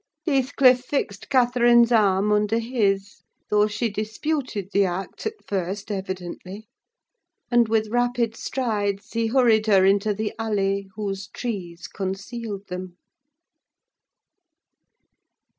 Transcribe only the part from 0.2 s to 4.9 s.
Heathcliff fixed Catherine's arm under his: though she disputed the